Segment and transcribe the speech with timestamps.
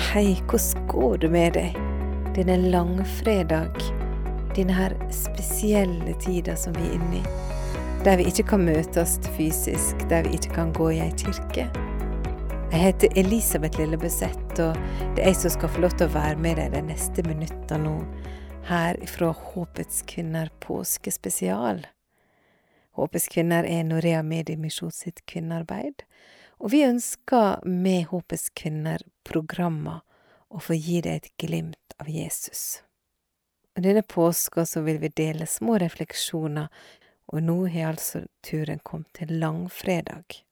[0.00, 1.74] Hei, hvordan går det med deg?
[2.34, 3.76] Denne langfredag,
[4.56, 7.34] denne her spesielle tida som vi er inne i,
[8.06, 11.68] der vi ikke kan møtes fysisk, der vi ikke kan gå i ei kirke?
[12.72, 14.80] Jeg heter Elisabeth Lillebøseth, og
[15.14, 17.78] det er jeg som skal få lov til å være med deg de neste minutta
[17.78, 17.94] nå,
[18.72, 21.84] her fra Håpets kvinner påskespesial.
[22.98, 26.08] Håpets kvinner er Norea Mediemisjon sitt kvinnearbeid,
[26.60, 30.02] og vi ønsker med Håpets kvinner-programmer
[30.52, 32.82] å få gi deg et glimt av Jesus.
[33.76, 36.68] Og denne påska så vil vi dele små refleksjoner,
[37.30, 40.42] og nå har altså turen kommet til langfredag.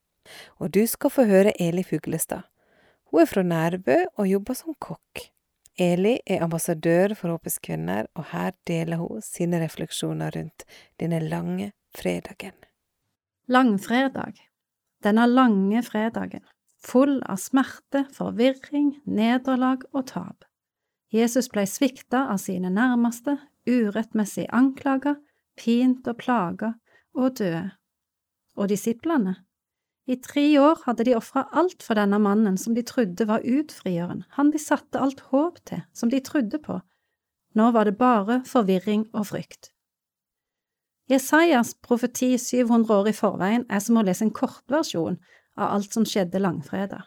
[0.62, 2.46] Og du skal få høre Eli Fuglestad.
[3.10, 5.28] Hun er fra Nærbø og jobber som kokk.
[5.78, 10.64] Eli er ambassadør for Håpets kvinner, og her deler hun sine refleksjoner rundt
[11.00, 12.56] denne lange fredagen.
[13.48, 14.40] Langfredag
[15.04, 16.44] denne lange fredagen,
[16.82, 20.46] full av smerte, forvirring, nederlag og tap.
[21.14, 25.16] Jesus ble svikta av sine nærmeste, urettmessig anklaga,
[25.58, 26.74] pint og plaga
[27.16, 27.70] og døde.
[28.58, 29.38] Og disiplene?
[30.08, 34.24] I tre år hadde de ofra alt for denne mannen som de trodde var utfrieren,
[34.36, 36.78] han de satte alt håp til, som de trodde på.
[37.56, 39.70] Nå var det bare forvirring og frykt.
[41.08, 45.16] Jesajas profeti 700 år i forveien er som å lese en kortversjon
[45.56, 47.06] av alt som skjedde langfredag.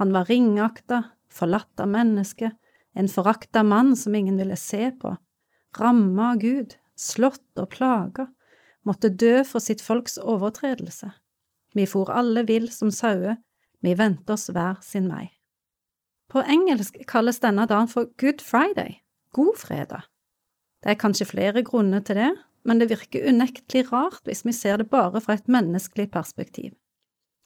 [0.00, 2.56] Han var ringakta, forlatt av mennesket,
[2.96, 5.12] en forakta mann som ingen ville se på,
[5.78, 8.30] ramma av Gud, slått og plaga,
[8.88, 11.12] måtte dø for sitt folks overtredelse.
[11.76, 13.36] Vi for alle vill som sauer,
[13.84, 15.28] vi vendte oss hver sin vei.
[16.32, 19.02] På engelsk kalles denne dagen for Good Friday,
[19.36, 20.08] god fredag.
[20.80, 22.30] Det er kanskje flere grunner til det,
[22.64, 26.74] men det virker unektelig rart hvis vi ser det bare fra et menneskelig perspektiv.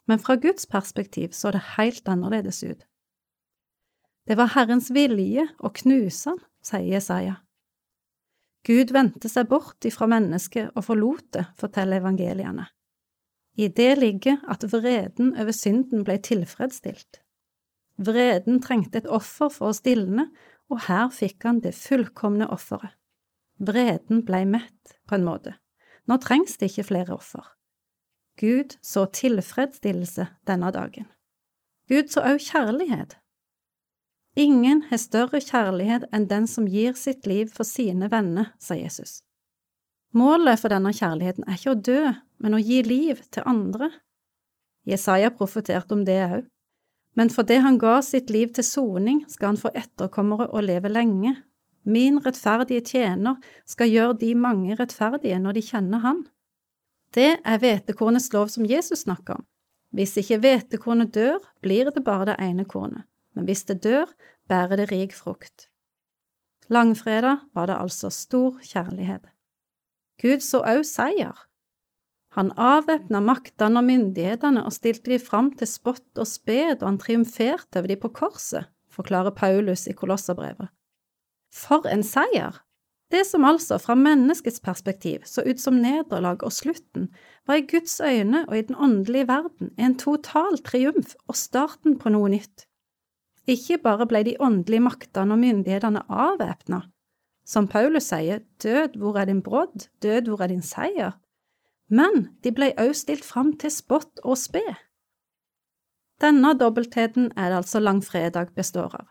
[0.06, 2.84] Men fra Guds perspektiv så det helt annerledes ut.
[4.26, 7.38] Det var Herrens vilje å knuse han, sier Jesaja.
[8.64, 12.70] Gud vendte seg bort ifra mennesket og forlot det, forteller evangeliene.
[13.60, 17.20] I det ligger at vreden over synden ble tilfredsstilt.
[18.00, 20.30] Vreden trengte et offer for å stilne,
[20.72, 22.96] og her fikk han det fullkomne offeret.
[23.58, 25.54] Vreden blei mett, på en måte.
[26.06, 27.44] Nå trengs det ikke flere offer.
[28.40, 31.06] Gud så tilfredsstillelse denne dagen.
[31.88, 33.18] Gud så òg kjærlighet.
[34.34, 39.20] Ingen har større kjærlighet enn den som gir sitt liv for sine venner, sa Jesus.
[40.14, 42.00] Målet for denne kjærligheten er ikke å dø,
[42.42, 43.92] men å gi liv til andre.
[44.86, 46.42] Jesaja profeterte om det òg,
[47.14, 51.36] men fordi han ga sitt liv til soning, skal han få etterkommere og leve lenge,
[51.84, 53.36] Min rettferdige tjener
[53.68, 56.24] skal gjøre de mange rettferdige når de kjenner Han.
[57.14, 59.45] Det er hvetekornets lov som Jesus snakker om.
[59.95, 63.05] Hvis ikke hvetekornet dør, blir det bare det ene kornet,
[63.36, 64.11] men hvis det dør,
[64.50, 65.68] bærer det rik frukt.
[66.72, 69.28] Langfredag var det altså stor kjærlighet.
[70.22, 71.36] Gud så òg seier.
[72.34, 76.98] Han avvæpna maktene og myndighetene og stilte de fram til spott og sped, og han
[76.98, 80.72] triumferte over de på korset, forklarer Paulus i Kolosserbrevet.
[81.54, 82.60] For en seier!
[83.12, 87.10] Det som altså, fra menneskets perspektiv, så ut som nederlag og slutten,
[87.46, 92.10] var i Guds øyne og i den åndelige verden en total triumf og starten på
[92.10, 92.66] noe nytt.
[93.46, 96.80] Ikke bare ble de åndelige maktene og myndighetene avvæpna.
[97.46, 101.12] Som Paulus sier, død, hvor er din brodd, død, hvor er din seier?
[101.92, 104.64] Men de ble òg stilt fram til spott og spe.
[106.24, 109.10] Denne dobbeltheten er det altså langfredag består av.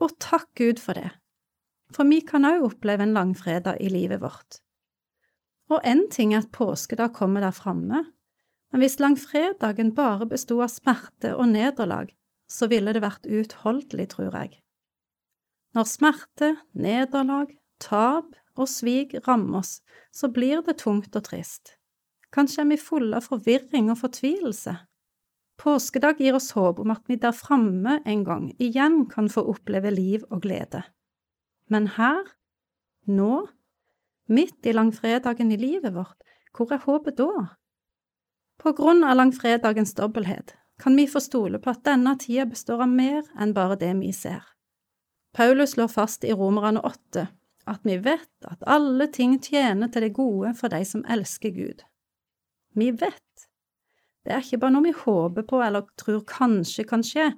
[0.00, 1.10] Og takk Gud for det,
[1.94, 4.60] for vi kan òg oppleve en langfredag i livet vårt.
[5.68, 8.04] Og én ting er at påskedag kommer der framme,
[8.72, 12.10] men hvis langfredagen bare bestod av smerte og nederlag,
[12.48, 14.60] så ville det vært uutholdelig, tror jeg.
[15.76, 19.78] Når smerte, nederlag, tap og svik rammer oss,
[20.12, 21.76] så blir det tungt og trist.
[22.32, 24.74] Kanskje er vi fulle av forvirring og fortvilelse.
[25.58, 29.90] Påskedag gir oss håp om at vi der framme en gang igjen kan få oppleve
[29.94, 30.84] liv og glede.
[31.68, 32.24] Men her,
[33.06, 33.46] nå,
[34.28, 36.16] midt i langfredagen i livet vårt,
[36.56, 37.48] hvor er håpet da?
[38.58, 42.90] På grunn av langfredagens dobbelthet kan vi få stole på at denne tida består av
[42.90, 44.42] mer enn bare det vi ser.
[45.36, 47.28] Paulus slår fast i Romerne åtte
[47.68, 51.84] at vi vet at alle ting tjener til det gode for de som elsker Gud.
[52.74, 53.48] Vi vet.
[54.24, 57.30] Det er ikke bare noe vi håper på eller tror kanskje kan skje,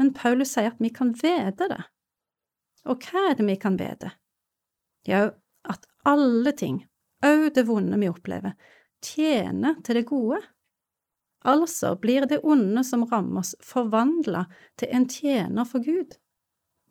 [0.00, 1.82] men Paulus sier at vi kan vite det.
[2.86, 4.12] Og hva er det vi kan vite?
[5.06, 5.30] Jo,
[5.66, 6.80] at alle ting,
[7.26, 8.54] òg det vonde vi opplever,
[9.02, 10.40] tjener til det gode.
[11.46, 14.46] Altså blir det onde som rammer oss, forvandla
[14.78, 16.18] til en tjener for Gud,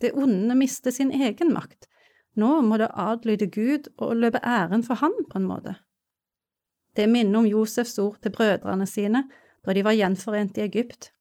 [0.02, 1.88] Det onde mister sin egen makt.
[2.36, 5.76] Nå må det adlyde Gud og løpe æren for Han, på en måte.
[6.96, 9.24] Det minner om Josefs ord til brødrene sine
[9.66, 11.12] da de var gjenforent i Egypt.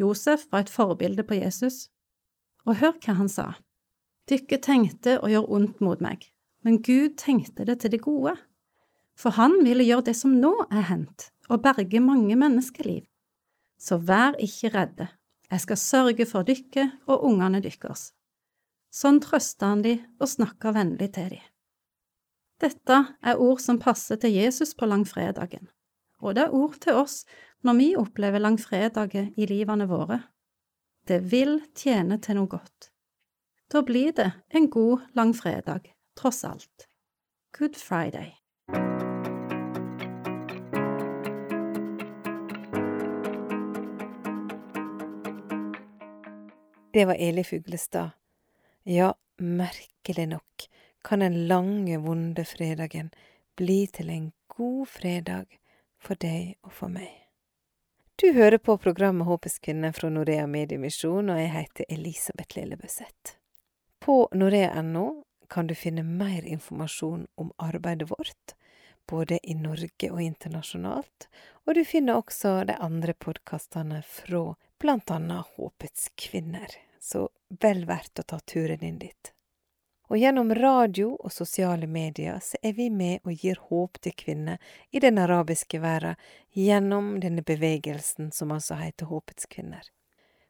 [0.00, 1.88] Josef var et forbilde på Jesus.
[2.66, 3.52] Og hør hva han sa.
[4.28, 6.26] Dykket tenkte å gjøre ondt mot meg,
[6.66, 8.34] men Gud tenkte det til det gode.
[9.18, 13.06] For han ville gjøre det som nå er hendt, og berge mange menneskeliv.
[13.80, 15.08] Så vær ikke redde,
[15.48, 18.10] jeg skal sørge for dykket og ungene dykkers.
[18.92, 21.40] Sånn trøsta han de og snakka vennlig til de.
[22.60, 25.70] Dette er ord som passer til Jesus på langfredagen,
[26.20, 27.22] og det er ord til oss
[27.64, 30.20] når vi opplever langfredager i livene våre.
[31.08, 32.90] Det vil tjene til noe godt.
[33.72, 36.88] Da blir det en god langfredag, tross alt.
[37.58, 38.34] Good Friday.
[46.92, 48.10] Det var Eli Fuglestad.
[48.82, 50.68] Ja, merkelig nok
[51.04, 53.10] kan den lange, vonde fredagen
[53.56, 55.58] bli til en god fredag
[56.00, 57.12] for deg og for meg.
[58.18, 63.38] Du hører på programmet Håpets kvinner fra Norea Mediemisjon, og jeg heter Elisabeth Lillebøseth.
[64.08, 68.54] På norea.no kan du finne mer informasjon om arbeidet vårt,
[69.06, 71.28] både i Norge og internasjonalt,
[71.66, 74.54] og du finner også de andre podkastene fra
[75.12, 77.26] annet Håpets kvinner så
[77.60, 79.32] vel verdt å ta turen inn dit.
[80.08, 84.56] Og gjennom radio og sosiale medier så er vi med og gir håp til kvinner
[84.88, 86.16] i den arabiske verden
[86.56, 89.84] gjennom denne bevegelsen som altså heter Håpets kvinner.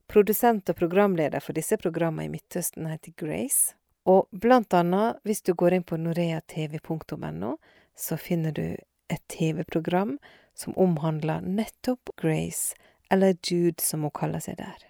[0.09, 3.75] Produsent og programleder for disse programmene i Midtøsten heter Grace,
[4.09, 7.57] og blant annet hvis du går inn på noreatv.no,
[7.93, 8.65] så finner du
[9.13, 10.17] et TV-program
[10.57, 12.73] som omhandler nettopp Grace,
[13.13, 14.81] eller Jude som hun kaller seg der.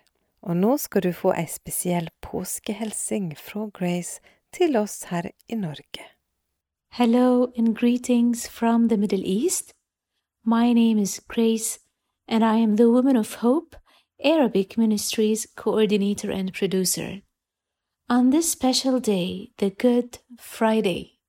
[0.46, 4.22] Og nå skal du få ei spesiell påskehelsing fra Grace
[4.54, 6.06] til oss her i Norge.
[6.94, 9.74] Hello and greetings from the Middle East.
[10.44, 11.80] My name is Grace,
[12.28, 13.76] and I am the Woman of Hope,
[14.24, 17.22] Arabic Ministries coordinator and producer.
[18.08, 21.20] On this special day, the Good Friday.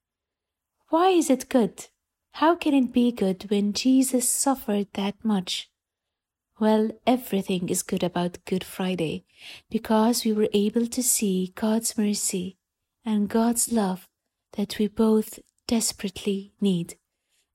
[0.87, 1.85] Why is it good?
[2.33, 5.69] How can it be good when Jesus suffered that much?
[6.59, 9.23] Well, everything is good about Good Friday
[9.69, 12.57] because we were able to see God's mercy
[13.05, 14.07] and God's love
[14.53, 15.37] that we both
[15.67, 16.95] desperately need.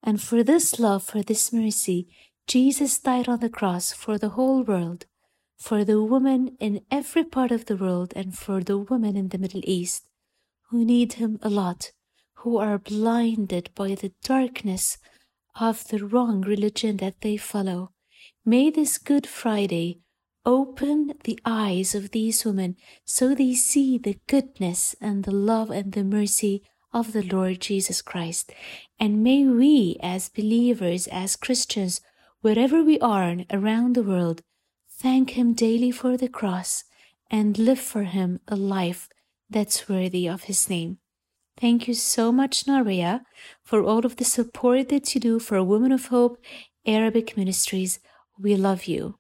[0.01, 2.07] And for this love, for this mercy,
[2.47, 5.07] Jesus died on the cross for the whole world,
[5.57, 9.39] for the women in every part of the world, and for the women in the
[9.39, 10.07] Middle East
[10.71, 11.93] who need Him a lot,
[12.39, 14.99] who are blinded by the darkness
[15.55, 17.93] of the wrong religion that they follow
[18.45, 20.01] May this Good Friday
[20.45, 25.93] open the eyes of these women so they see the goodness and the love and
[25.93, 26.63] the mercy
[26.93, 28.53] of the Lord Jesus Christ.
[29.01, 32.03] And may we, as believers, as Christians,
[32.43, 34.43] wherever we are around the world,
[35.03, 36.85] thank Him daily for the cross
[37.31, 39.09] and live for Him a life
[39.51, 40.99] that's worthy of His name.
[41.61, 43.21] Thank you so much, Naria,
[43.63, 46.39] for all of the support that you do for Women of Hope
[46.87, 48.01] Arabic Ministries.
[48.39, 49.15] We love you.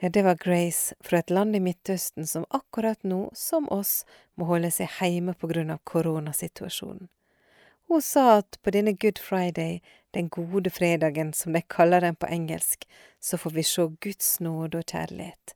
[0.00, 4.04] Ja, det var Grace fra et land i Midtøsten som akkurat nå, som oss,
[4.36, 7.08] må holde seg hjemme av koronasituasjonen.
[7.88, 9.80] Hun sa at på denne Good Friday,
[10.14, 12.88] den gode fredagen som de kaller den på engelsk,
[13.20, 15.54] så får vi se Guds nåde og kjærlighet,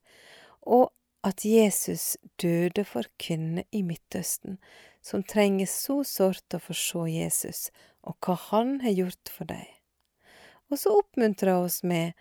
[0.62, 0.92] og
[1.26, 4.58] at Jesus døde for kvinner i Midtøsten,
[5.02, 7.68] som trenger så sårt å få se Jesus
[8.06, 9.66] og hva han har gjort for dem.
[10.70, 12.14] Og så oppmuntrer hun oss med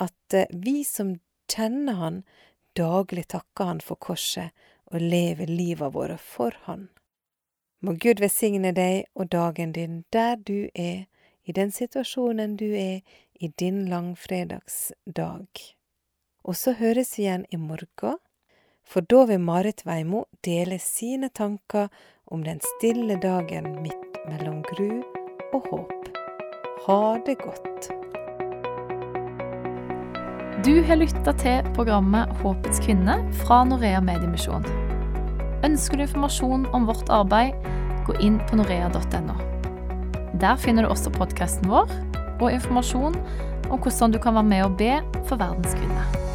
[0.00, 1.18] at eh, vi som
[1.50, 2.22] kjenner Han,
[2.78, 4.56] daglig takker Han for korset
[4.90, 6.88] og lever livet våre for Han.
[7.80, 11.06] Må Gud velsigne deg og dagen din der du er,
[11.48, 13.00] i den situasjonen du er
[13.40, 15.48] i din langfredagsdag.
[16.44, 18.18] Og så høres vi igjen i morgen,
[18.84, 21.88] for da vil Marit Veimo dele sine tanker
[22.26, 25.00] om den stille dagen midt mellom gru
[25.54, 26.12] og håp.
[26.86, 27.90] Ha det godt.
[30.64, 34.89] Du har lytta til programmet Håpets kvinne fra Norea Mediemisjon.
[35.66, 37.52] Ønsker du informasjon om vårt arbeid,
[38.06, 39.36] gå inn på norea.no.
[40.40, 41.90] Der finner du også podkasten vår
[42.40, 43.18] og informasjon
[43.68, 44.96] om hvordan du kan være med og be
[45.28, 46.29] for verdens kvinner.